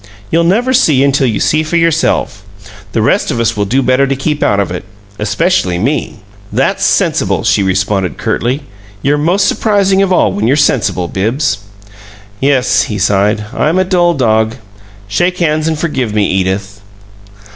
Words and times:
You'll 0.31 0.43
never 0.45 0.73
see 0.73 1.03
until 1.03 1.27
you 1.27 1.39
see 1.39 1.61
for 1.61 1.75
yourself. 1.77 2.41
The 2.91 3.03
rest 3.03 3.29
of 3.29 3.39
us 3.39 3.55
will 3.55 3.65
do 3.65 3.83
better 3.83 4.07
to 4.07 4.15
keep 4.15 4.41
out 4.41 4.59
of 4.59 4.71
it 4.71 4.83
especially 5.19 5.77
me!" 5.77 6.21
"That's 6.51 6.83
sensible," 6.83 7.43
she 7.43 7.61
responded, 7.61 8.17
curtly. 8.17 8.63
"You're 9.03 9.19
most 9.19 9.47
surprising 9.47 10.01
of 10.01 10.11
all 10.11 10.33
when 10.33 10.47
you're 10.47 10.57
sensible, 10.57 11.07
Bibbs." 11.07 11.59
"Yes," 12.39 12.85
he 12.89 12.97
sighed. 12.97 13.45
"I'm 13.53 13.77
a 13.77 13.83
dull 13.83 14.15
dog. 14.15 14.55
Shake 15.07 15.37
hands 15.37 15.67
and 15.67 15.77
forgive 15.77 16.15
me, 16.15 16.27
Edith." 16.27 16.81